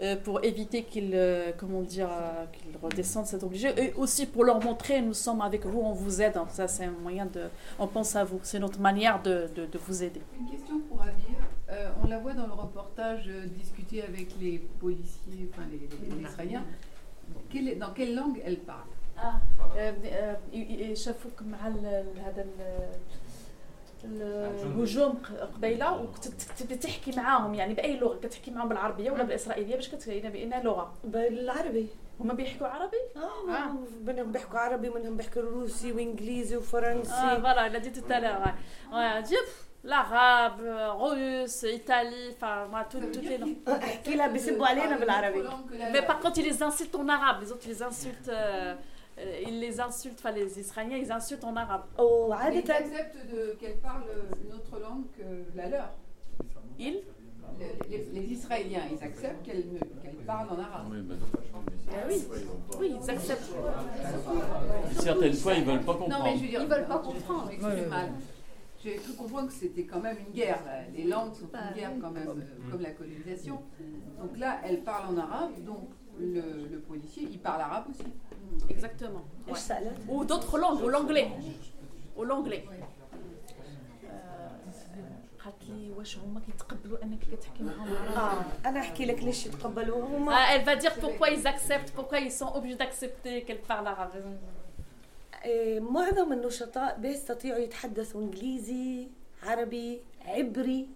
[0.01, 2.09] euh, pour éviter qu'ils, euh, comment dire,
[2.51, 3.69] qu'ils redescendent, c'est obligé.
[3.81, 6.37] Et aussi pour leur montrer, nous sommes avec vous, on vous aide.
[6.49, 7.43] Ça, c'est un moyen de,
[7.79, 8.39] on pense à vous.
[8.43, 10.21] C'est notre manière de, de, de vous aider.
[10.39, 11.13] Une question pour Amir.
[11.69, 16.15] Euh, on la voit dans le reportage euh, discuter avec les policiers, enfin les, les-
[16.15, 16.63] les Israéliens.
[17.51, 18.87] Quelle dans quelle langue elle parle?
[19.23, 19.41] آه،
[19.77, 22.45] آه، شافوك مع هذا
[24.03, 25.21] الهجوم
[25.55, 30.45] قبيلة وكنت تحكي معاهم يعني بأي لغة كتحكي معاهم بالعربية ولا بالإسرائيلية؟ باش كتبين يعني
[30.45, 30.93] بان لغة.
[31.03, 31.87] بالعربي.
[32.19, 33.73] هما بيحكوا عربي؟ آه, آه.
[34.05, 37.13] منهم بيحكوا عربي ومنهم بيحكوا روسي وإنجليزي وفرنسي.
[37.13, 38.01] آه فوالا لا دي تو
[39.21, 39.45] جيب.
[39.83, 40.61] لاغاب
[41.01, 45.41] روس ايطالي فما تو تو لي احكي لها بيسبوا علينا بالعربي.
[45.71, 47.73] مي باغ كونت لي زانسيلت اون عرب لي زوت لي
[49.19, 51.83] Euh, ils les insultent, enfin les Israéliens, ils insultent en arabe.
[51.97, 53.17] Oh, ils acceptent
[53.59, 54.03] qu'elles parlent
[54.45, 55.91] une autre langue que la leur.
[56.77, 57.01] Ils
[57.89, 60.87] les, Israéliens, ils acceptent qu'elles qu parlent en arabe.
[60.91, 61.17] Oui,
[61.91, 62.23] ah oui.
[62.79, 62.95] oui.
[63.01, 63.51] ils acceptent.
[64.93, 66.17] Certaines fois, ils ne veulent pas comprendre.
[66.17, 67.97] Non, mais je veux dire, ils ne veulent pas comprendre, excusez-moi.
[68.81, 70.63] J'ai cru comprendre que c'était quand même une guerre.
[70.95, 73.61] Les langues sont une bah guerre quand même, euh, comme la colonisation.
[74.21, 75.89] Donc là, elles parlent en arabe, donc
[76.34, 78.10] le, le policier, il parle arabe aussi.
[78.74, 79.48] exactement ouais.
[79.48, 81.28] ايش سالت؟ ou d'autres langues ou l'anglais
[82.18, 82.64] ou l'anglais
[85.44, 90.30] قالت لي واش هما كيتقبلوا انك كتحكي معاهم اه انا احكي لك ليش يتقبلوا هم
[90.30, 94.16] Ah, elle va dire pourquoi ils acceptent, pourquoi ils sont obligés d'accepter qu'elle parle arabe.
[95.44, 99.08] إيه، معظم النشطاء بيستطيعوا يتحدثوا انجليزي
[99.42, 100.88] عربي عبري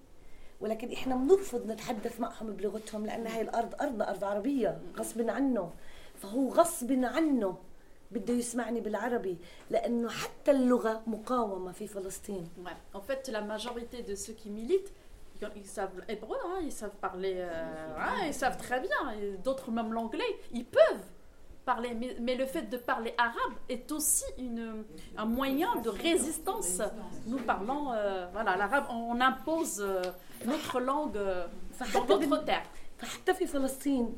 [0.64, 5.72] ولكن إحنا بنرفض نتحدث معهم بلغتهم لأن هاي الأرض ارضنا ارض عربيه غصب عنه
[6.16, 7.58] فهو غصب عنه
[8.12, 9.38] بده يسمعني بالعربي
[9.70, 12.50] لأنه حتى اللغة مقاومه في فلسطين.
[12.96, 14.92] En fait, la majorité de ceux qui militent,
[15.56, 19.02] ils- savent hébreu, hein, ils savent parler, euh, hein, ils savent très bien.
[19.46, 21.06] D'autres même l'anglais, ils peuvent
[21.65, 24.85] parler, mais, mais le fait de parler arabe est aussi une,
[25.17, 26.81] un moyen de résistance.
[27.27, 30.03] Nous parlons, euh, voilà, l'arabe, on impose euh,
[30.47, 32.67] notre langue euh, dans فحتى بال- notre terre.
[32.99, 34.17] فحتى في فلسطين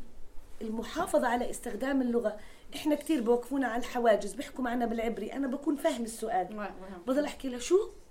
[0.62, 2.36] المحافظة على استخدام اللغة
[2.74, 7.48] احنا كتير بوقفونا على الحواجز بيحكوا معنا بالعبري انا بكون فاهم السؤال Ouais, بضل احكي
[7.48, 8.03] له شو ouais, ouais.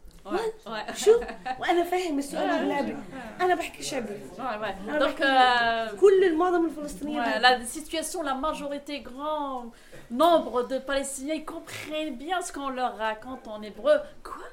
[0.96, 1.12] شو
[1.60, 2.98] وانا فاهم السؤال بالعبري
[3.42, 4.90] انا بحكيش عبري Ouais, ouais.
[4.90, 7.60] أنا Donc, بحكي- euh, كل المعظم الفلسطينيين Ouais, هكذا.
[7.60, 9.72] la situation, la majorité, grand
[10.12, 13.98] nombre de Palestiniens, ils comprennent bien ce qu'on leur raconte en hébreu.
[14.24, 14.53] Quoi que- je-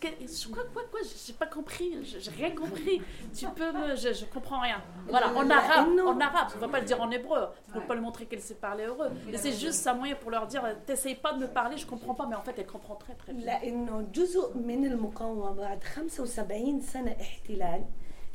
[0.00, 2.96] quoi, quoi, quoi, j'ai pas compris, j'ai j'ai rien compris.
[3.38, 4.80] Tu peux me, je, je comprends rien.
[5.08, 6.08] Voilà, en arabe, Non.
[6.08, 8.54] en arabe, on va pas le dire en hébreu, faut pas lui montrer qu'elle sait
[8.68, 9.10] parler heureux.
[9.30, 12.14] Mais c'est juste un moyen pour leur dire, t'essayes pas de me parler, je comprends
[12.14, 13.44] pas, mais en fait elle comprend très très bien.
[13.46, 17.84] لانه جزء من المقاومه بعد 75 سنه احتلال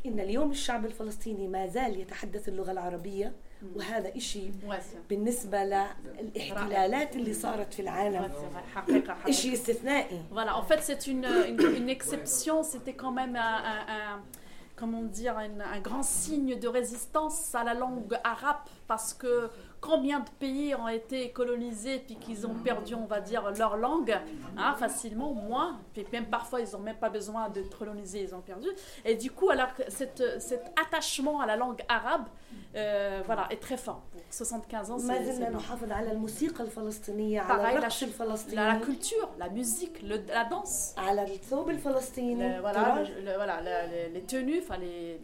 [0.05, 3.33] ان اليوم الشعب الفلسطيني ما زال يتحدث اللغه العربيه
[3.75, 8.75] وهذا إشي Ouais, c'est بالنسبه للاحتلالات اللي صارت في ouais, العالم c'est vrai.
[8.75, 9.29] حقيقة, حقيقة.
[9.29, 13.87] إشي استثنائي Voilà, en fait, c'est une, une, une exception, c'était quand même un, un-
[13.97, 14.21] un-
[14.75, 19.49] comment dire, un, un grand signe de résistance à la langue arabe, parce que
[19.82, 24.16] combien de pays ont été colonisés puis qu'ils ont perdu, on va dire, leur langue,
[24.56, 28.40] hein, facilement, moins, puis même parfois ils n'ont même pas besoin d'être colonisés, ils ont
[28.40, 28.68] perdu.
[29.04, 30.22] Et du coup, alors que cet
[30.80, 32.26] attachement à la langue arabe,
[32.76, 34.02] euh, voilà, est très fort.
[34.32, 35.50] Pour 75 ans, ما زلنا.
[35.50, 38.80] نحافظ على الموسيقى الفلسطينية Pareil, على الرقص الفلسطيني
[39.54, 40.98] musique, le- la danse.
[40.98, 42.44] على الثوب الفلسطيني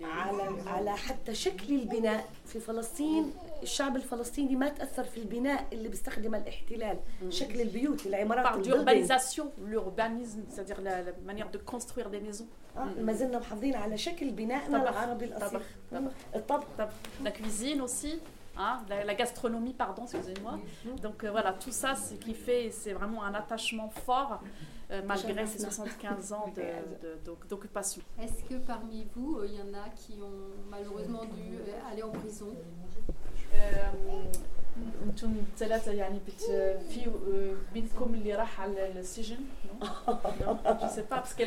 [0.02, 6.38] على على حتى شكل البناء في فلسطين الشعب الفلسطيني ما تأثر في البناء اللي بيستخدمه
[6.38, 8.68] الاحتلال شكل البيوت العمارات par
[9.70, 14.30] l'urbanisme, c'est-à-dire la, la manière de construire des maisons, آه، ما زلنا محافظين على شكل
[14.30, 14.82] بنائنا.
[14.82, 15.66] العربي الأصيل طبخ.
[15.92, 16.12] طبخ.
[16.34, 16.66] الطبخ
[17.24, 18.12] la cuisine aussi,
[18.58, 20.58] hein, la, la gastronomie, pardon, excusez-moi.
[21.02, 24.40] Donc euh, voilà, tout ça, ce qui fait, c'est vraiment un attachement fort
[24.90, 28.02] euh, malgré ces 75 ans de- de- de- d'occupation.
[28.20, 32.02] Est-ce que parmi vous, euh, il y en a qui ont malheureusement dû euh, aller
[32.02, 32.48] en prison?
[35.06, 36.40] أنتم ثلاثة يعني بت
[36.90, 37.10] في
[37.74, 39.36] بينكم اللي راح على السجن؟
[39.80, 41.44] جو سي با باسكو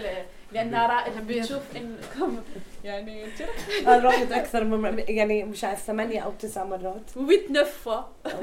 [0.52, 2.38] لأن رائع بتشوف انكم
[2.84, 3.26] يعني
[3.82, 7.10] أنا رحت أكثر من يعني مش عارف ثمانية أو تسع مرات.
[7.10, 8.02] 8 9 فوا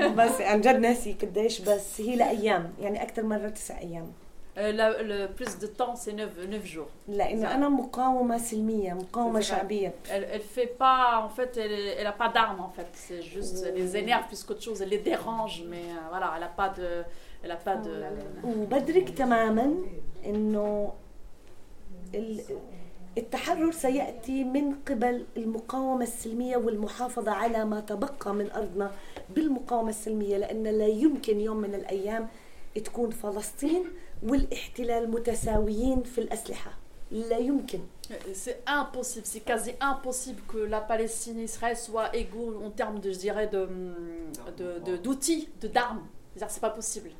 [0.08, 4.12] بس عن جد ناسي قديش بس هي لأيام يعني أكثر مرة تسع أيام.
[4.58, 9.94] بلوس دو تون سي 9 9 جور لأنه أنا مقاومة سلمية مقاومة شعبية.
[10.10, 12.90] Elle fait pas en fait elle elle a pas d'armes en fait.
[12.94, 16.42] C'est juste elle les énerve plus qu'autre chose elle les dérange mais euh, voilà elle
[16.42, 17.04] a pas de
[18.44, 19.74] oh وبدرك تماما
[20.26, 20.92] إنه
[23.18, 28.90] التحرر سيأتي من قبل المقاومة السلمية والمحافظة على ما تبقى من أرضنا
[29.30, 32.28] بالمقاومة السلمية لأن لا يمكن يوم من الأيام
[32.84, 33.84] تكون فلسطين
[34.23, 36.71] والاحتلال متساويين في الاسلحه
[37.11, 37.79] لا يمكن
[38.43, 43.09] C'est impossible, c'est quasi impossible que la Palestine et Israël soient égaux en termes de,
[43.15, 43.61] je dirais, de,
[44.59, 46.05] de- de- d'outils, de, d'armes.
[46.33, 47.11] C'est-à-dire, c'est pas possible.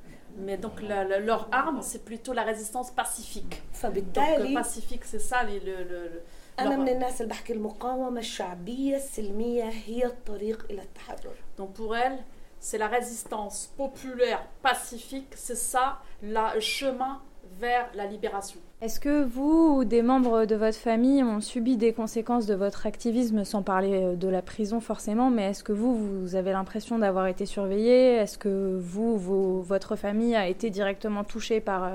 [0.45, 3.55] Mais donc, la- la- leur arme, c'est plutôt la résistance pacifique.
[3.57, 6.21] Donc, euh, فبالتالي pacifique, c'est ça, les- le, le- le-
[6.59, 11.95] انا leur- من الناس اللي بحكي المقاومه الشعبيه السلميه هي الطريق الى التحرر Donc pour
[11.95, 12.17] elle,
[12.60, 17.20] c'est la résistance populaire pacifique, c'est ça le chemin
[17.60, 18.60] vers la libération.
[18.80, 22.86] Est-ce que vous ou des membres de votre famille ont subi des conséquences de votre
[22.86, 26.98] activisme, sans parler euh, de la prison forcément, mais est-ce que vous, vous avez l'impression
[26.98, 28.14] d'avoir été surveillé?
[28.14, 31.86] Est-ce que vous, vos- votre famille a été directement touchée par...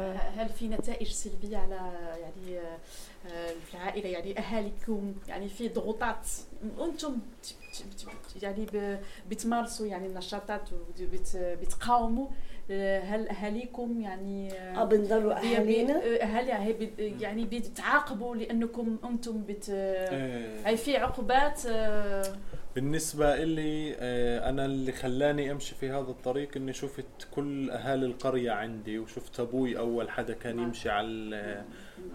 [8.42, 8.68] يعني
[9.30, 12.28] بتمارسوا يعني النشاطات وبتقاوموا
[12.72, 16.48] آه، هل أهاليكم يعني آه بنضلوا أهالينا؟ آه، هل
[17.22, 20.68] يعني بتعاقبوا يعني لأنكم أنتم بت آه.
[20.68, 21.62] اي في عقوبات
[22.76, 23.96] بالنسبة إلي
[24.50, 29.78] أنا اللي خلاني أمشي في هذا الطريق إني شفت كل أهالي القرية عندي وشفت أبوي
[29.78, 30.66] أول حدا كان نعم.
[30.66, 31.64] يمشي على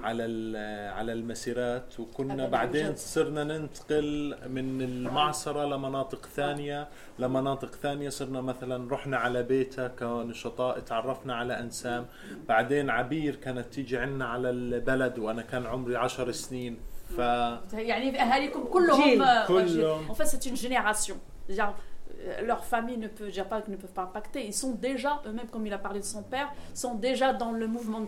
[0.02, 0.56] على ال
[0.92, 2.96] على المسيرات وكنا بعدين جد.
[2.96, 11.34] صرنا ننتقل من المعصرة لمناطق ثانية لمناطق ثانية صرنا مثلا رحنا على بيتها كنشطاء تعرفنا
[11.34, 12.06] على أنسام
[12.48, 16.78] بعدين عبير كانت تيجي عنا على البلد وأنا كان عمري عشر سنين
[17.16, 17.18] ف
[17.72, 19.22] يعني أهاليكم كلهم جيل.
[19.22, 20.14] آه، كلهم.
[20.54, 21.16] Génération.
[21.46, 24.40] C'est-à-dire, euh, leur famille ne peut, je pas ne peuvent pas impacter.
[24.50, 27.66] Ils sont déjà, eux-mêmes, comme il a parlé de son père, sont déjà dans le
[27.66, 28.06] mouvement.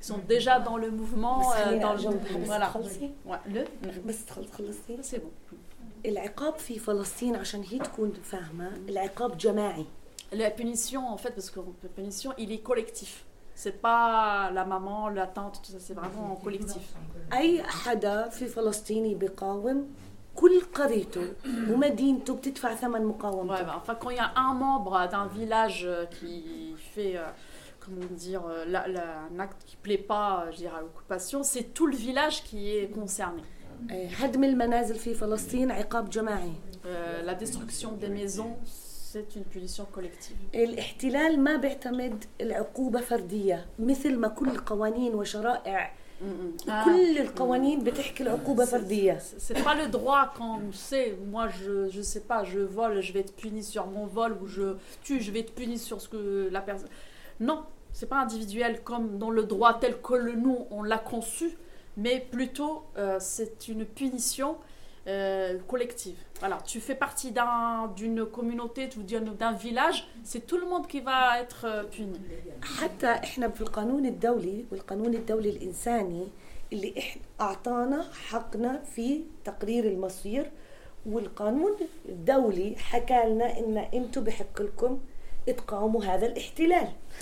[0.00, 1.38] Ils sont déjà dans le mouvement.
[1.40, 1.98] بس euh, خليني dans le...
[2.00, 2.60] أجاوب بس Voilà.
[2.66, 3.98] تخلصي Ouais, le...
[4.06, 5.54] بس تخل- تخلصي C'est bon.
[6.06, 9.84] العقاب في فلسطين عشان هي تكون فاهمة العقاب جماعي
[10.32, 13.12] La punition, en fait, parce que la punition, il est collectif.
[13.62, 16.82] C'est pas la maman, la tante, tout ça, c'est vraiment collectif.
[17.32, 19.86] أي حدا في فلسطيني بيقاوم
[20.34, 21.32] كل قريته
[21.70, 25.84] ومدينته بتدفع ثمن Ouais, مقاومته bah, enfin, quand il y a un membre d'un village
[25.84, 27.30] euh, qui fait, euh,
[27.80, 31.42] comment dire, euh, la- la- un acte qui plaît pas, euh, je dirais, à l'occupation,
[31.42, 33.42] c'est tout le village qui est concerné.
[33.90, 36.52] آه، هدم المنازل في فلسطين عقاب جماعي
[36.84, 38.54] Euh, la destruction des maisons,
[39.12, 40.36] c'est une punition collective.
[40.54, 46.84] الاحتلال ما بيعتمد العقوبة فردية مثل ما كل قوانين وشرائع Ah.
[46.84, 52.02] كل القوانين بتحكي العقوبة فردية C'est pas le droit quand on sait, moi je, je
[52.02, 54.66] sais pas, je vole, je vais être puni sur mon vol ou je
[55.02, 56.88] tue, je vais être puni sur ce que la personne.
[57.40, 57.58] Non,
[57.92, 61.48] c'est pas individuel comme dans le droit tel que le nous on l'a conçu,
[61.96, 64.50] mais plutôt euh, c'est une punition
[65.06, 66.16] euh, collective.
[66.40, 69.98] Voilà, tu fais partie d'un- d'une communauté, ou d'un d'un village,
[70.30, 72.18] c'est tout le monde qui va être euh, puni.
[72.62, 76.26] حتى احنا في القانون الدولي والقانون الدولي الانساني
[76.72, 80.50] اللي احنا اعطانا حقنا في تقرير المصير
[81.06, 81.72] والقانون
[82.08, 85.17] الدولي حكى لنا ان انتم بحق لكم تقاوموا هذا الاحتلال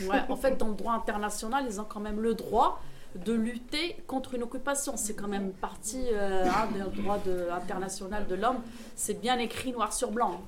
[0.08, 2.80] Ouais, en fait, dans le droit international, ils ont quand même le droit
[3.26, 4.92] de lutter contre une occupation.
[4.96, 8.60] C'est quand même partie euh, hein, du droit de- international de l'homme.
[8.96, 10.40] C'est bien écrit noir sur blanc.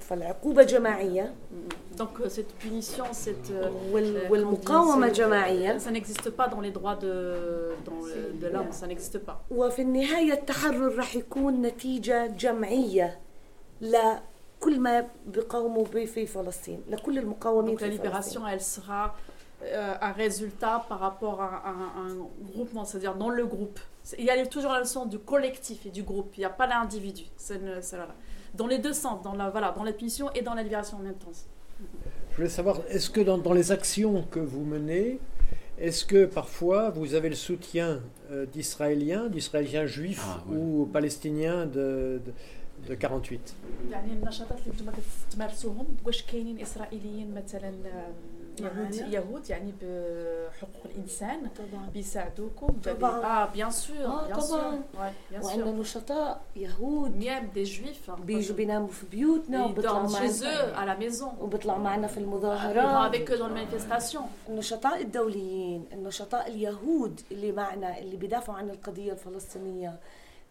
[0.00, 1.32] فالعقوبة جماعية
[1.98, 5.90] Donc euh, cette punition, cette euh, وال- euh, والمقاومة comment on dit, جماعية c'est- ça
[5.92, 8.72] n'existe pas dans les droits de, dans le- de l'homme.
[8.72, 9.36] Ça n'existe pas.
[9.50, 13.18] وفي النهاية التحرر راح يكون نتيجة جمعية
[14.60, 18.02] لكل ما بيقاوموا به في فلسطين لكل المقاومين Donc la في فلسطين
[18.42, 19.14] libération, elle sera
[19.62, 22.16] euh, un résultat par rapport à, à- à un
[22.52, 23.78] groupement, c'est-à-dire dans le groupe.
[24.02, 26.30] C'est- Il y a toujours la notion du collectif et du groupe.
[26.36, 27.24] Il n'y a pas l'individu.
[27.36, 28.14] C'est une- c'est- voilà.
[28.54, 31.00] Dans les deux sens, dans la, voilà, dans la punition et dans la libération en
[31.08, 31.32] même temps.
[32.30, 35.18] Je voulais savoir, est-ce que dans, dans les actions que vous menez,
[35.78, 40.56] est-ce que parfois vous avez le soutien euh, d'Israéliens, d'Israéliens juifs Ah, ouais.
[40.56, 42.32] ou Palestiniens de, de,
[42.87, 43.39] de 48
[43.91, 44.91] يعني النشاطات اللي أنتم
[45.31, 47.73] تمارسوهم؟ واش كاينين إسرائيليين مثلا
[48.59, 51.89] يهود؟ يهود يعني بحقوق الإنسان طبعا.
[51.93, 53.25] بيساعدوكم؟ طبعاً.
[53.25, 55.13] آه بيان سور آه، بيان سور طبعاً.
[55.31, 57.23] بيان وعندنا نشطاء يهود.
[57.65, 61.41] juifs hein, بيجوا بيناموا في بيوتنا وبيطلعوا معنا la maison.
[61.41, 64.49] وبيطلعوا معنا في vont المظاهرات les manifestations.
[64.49, 69.99] النشطاء الدوليين النشطاء اليهود اللي معنا اللي بيدافعوا عن القضية الفلسطينية.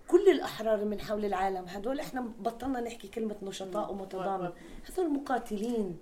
[0.09, 1.65] كل الأحرار من حول العالم.
[1.69, 4.51] هدول إحنا بطلنا نحكي كلمة نشطاء ومتضامن.
[4.89, 5.99] هذول مقاتلين.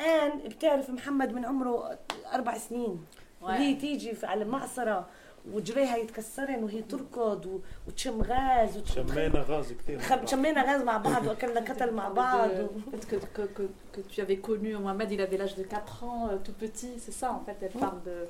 [0.00, 1.98] الآن بتعرف محمد من عمره
[2.32, 3.04] أربع سنين.
[3.42, 5.08] وهي تيجي على المعصرة
[5.52, 11.26] وجريها يتكسرن وهي تركض و- وتشم غاز وتش- شمينا غاز كثير شمينا غاز مع بعض
[11.26, 12.50] وأكلنا كتل مع بعض
[13.10, 13.62] que, que, que,
[13.94, 17.12] que tu avais connu Mohamed, il avait l'âge de 4 ans, euh, tout petit, c'est
[17.20, 18.26] ça en fait, elle parle de...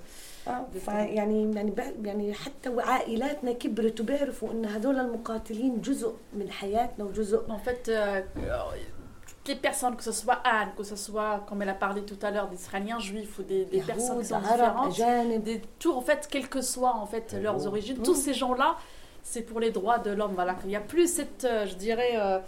[0.85, 7.41] فيعني يعني بع- يعني حتى عائلاتنا كبرت وبيعرفوا إن هذول المقاتلين جزء من حياتنا وجزء
[7.49, 8.23] En fait, euh,
[9.49, 12.31] les personnes, que ce soit Anne, que ce soit, comme elle a parlé tout à
[12.31, 14.97] l'heure, des Israéliens juifs ou des, personnes différentes,
[15.45, 18.77] des, tout, en fait, quelles que soient en fait, leurs origines, tous ces gens-là,
[19.23, 20.33] c'est pour les droits de l'homme.
[20.35, 20.57] Voilà.
[20.65, 22.39] Il n'y a plus cette, euh, je dirais, euh,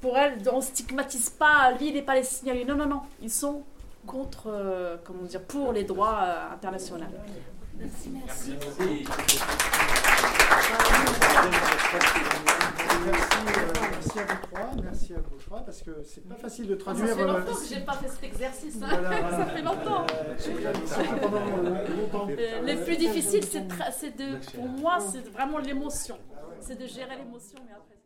[0.00, 2.54] pour elle, on ne stigmatise pas, lui, les Palestiniens.
[2.66, 3.62] Non, non, non, ils sont
[4.06, 7.06] contre, euh, comment dire, pour les droits euh, internationaux
[13.94, 16.80] merci à vous trois, merci à vous trois, parce que c'est pas facile de Ça
[16.84, 17.06] traduire.
[17.14, 18.76] fait euh, longtemps que j'ai pas fait cet exercice.
[18.82, 18.86] hein.
[18.90, 19.36] Voilà, voilà.
[19.36, 20.06] Ça fait longtemps.
[20.10, 20.36] euh.
[22.38, 26.18] Euh, le plus difficile, c'est de, pour moi, c'est vraiment l'émotion.
[26.60, 27.99] C'est de gérer l'émotion, mais après ça.